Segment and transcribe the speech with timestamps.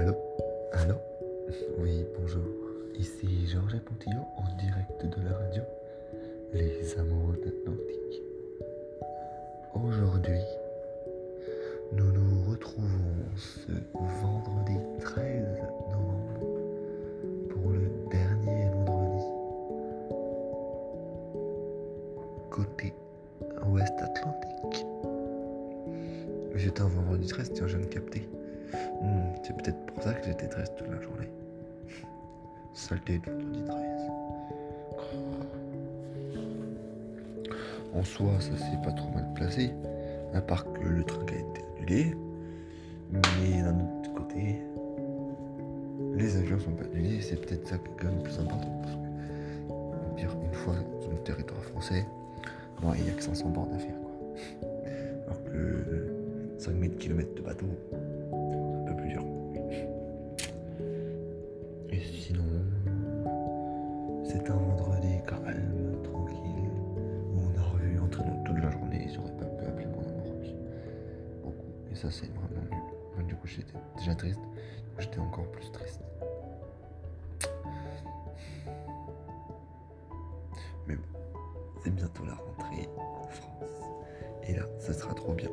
[0.00, 0.14] Allô
[0.72, 0.94] Allô
[1.78, 2.40] Oui, bonjour.
[2.98, 5.62] Ici Georges Pontillon en direct de la radio
[6.54, 8.22] Les Amoureux d'Atlantique.
[9.74, 10.40] Aujourd'hui,
[11.92, 12.88] nous nous retrouvons
[13.36, 13.72] ce
[14.22, 15.44] vendredi 13
[15.90, 16.40] novembre
[17.50, 19.26] pour le dernier vendredi
[22.48, 22.94] côté
[23.68, 24.86] ouest atlantique.
[26.54, 28.26] J'étais un vendredi 13, tiens, je viens de capter.
[29.50, 31.28] C'est peut-être pour ça que j'étais 13 toute la journée.
[32.72, 33.76] Saleté de vendredi 13.
[37.94, 39.72] En soi, ça s'est pas trop mal placé,
[40.34, 42.14] à part que le train a été annulé.
[43.10, 44.62] Mais d'un autre côté,
[46.14, 48.70] les avions sont pas annulés, c'est peut-être ça qui est quand même plus important.
[48.82, 52.06] Parce que, dire, une fois sur le territoire français,
[52.80, 53.96] bon, il n'y a que 500 bornes à faire.
[55.26, 57.66] Alors que 5000 km de bateau,
[64.30, 66.70] c'est un vendredi calme, tranquille,
[67.34, 70.54] où on a revu entre nous toute la journée, j'aurais pas pu appeler mon amoureuse.
[71.42, 71.66] Beaucoup.
[71.90, 72.80] Et ça, c'est vraiment nul.
[73.16, 74.40] Moi, du coup, j'étais déjà triste,
[75.00, 76.00] j'étais encore plus triste.
[80.86, 81.02] Mais bon,
[81.82, 83.90] c'est bientôt la rentrée en France.
[84.44, 85.50] Et là, ça sera trop bien.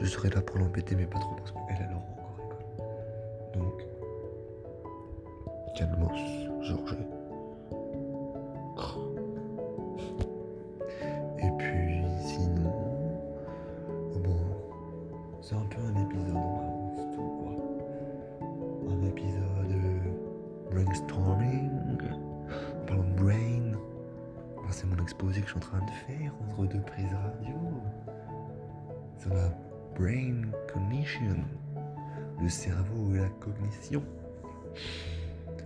[0.00, 3.60] Je serai là pour l'embêter, mais pas trop parce qu'elle, elle aura encore école.
[3.60, 3.86] Donc,
[5.76, 7.13] calmos, Georges.
[15.64, 16.32] Un peu un épisode,
[17.38, 17.52] quoi.
[18.90, 19.44] Un épisode
[20.70, 21.98] brainstorming,
[22.82, 23.78] en parlant de brain.
[24.70, 27.54] C'est mon exposé que je suis en train de faire entre deux prises radio
[29.20, 29.48] sur la
[29.96, 31.36] brain cognition,
[32.42, 34.02] le cerveau et la cognition.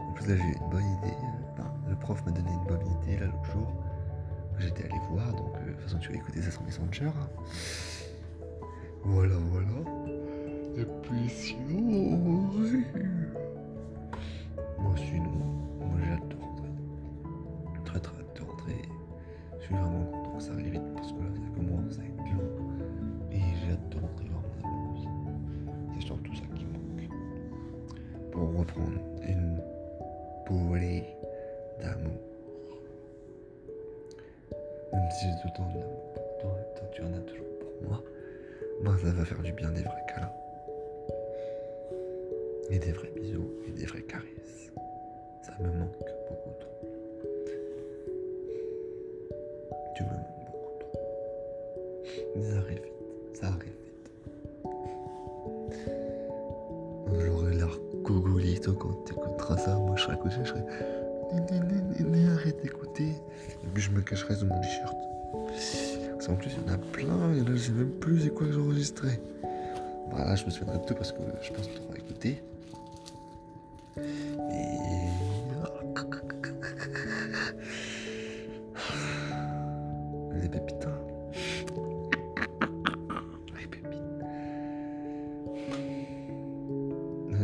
[0.00, 1.16] En plus, là, j'ai une bonne idée.
[1.52, 3.72] Enfin, le prof m'a donné une bonne idée là l'autre jour.
[4.58, 7.10] J'étais allé voir, donc euh, de toute façon, tu vas écouter ça sur Messenger.
[9.08, 9.68] Voilà, voilà.
[10.76, 12.18] Et puis sinon.
[14.80, 15.30] Moi, sinon,
[15.78, 16.68] moi j'ai hâte de rentrer.
[17.84, 18.82] Très très hâte de rentrer.
[19.58, 22.34] Je suis vraiment content que ça arrive vite parce que là, ça commence à être
[22.34, 22.50] long.
[23.30, 25.08] Et j'ai hâte de rentrer amoureuse.
[25.94, 27.08] C'est surtout ça qui manque.
[28.32, 29.60] Pour reprendre une
[30.48, 31.04] bouée
[31.80, 32.20] d'amour.
[34.92, 36.06] Même si j'ai tout le temps de l'amour
[38.94, 40.32] ça va faire du bien des vrais câlins.
[42.70, 44.70] Et des vrais bisous et des vraies caresses.
[45.42, 45.98] Ça me manque
[46.28, 46.78] beaucoup trop.
[49.96, 51.00] Tu me manques beaucoup trop.
[52.42, 54.10] Ça arrive vite, ça arrive vite.
[57.24, 59.74] J'aurai l'air gougolito quand t'écouteras ça.
[59.76, 60.62] Moi, je serai couché, je serai.
[62.32, 63.14] Arrête d'écouter.
[63.64, 64.96] Et puis, je me cacherai sous mon t-shirt.
[66.26, 67.34] Parce qu'en plus, il y en a plein.
[67.34, 69.20] Et là, je sais même plus c'est quoi que j'ai enregistré.
[70.10, 72.42] Voilà, je me souviendrai de tout parce que je pense que tu auras écouté.
[73.96, 74.02] Et.
[80.34, 80.86] Les pépites.
[80.86, 80.98] hein.
[83.60, 84.00] Les pépites.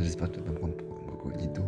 [0.00, 1.62] J'espère que tu vas me prendre pour un cocolito.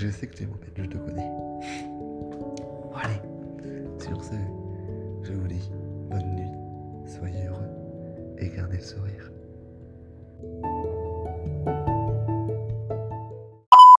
[0.00, 1.28] Je sais que tu m'embêtes, je te connais.
[2.94, 3.20] Allez,
[3.98, 4.34] sur ce,
[5.24, 5.72] je vous dis
[6.08, 7.66] bonne nuit, soyez heureux
[8.38, 9.32] et gardez le sourire.